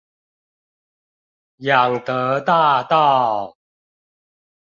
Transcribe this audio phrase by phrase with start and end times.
[1.67, 3.55] 仰德大道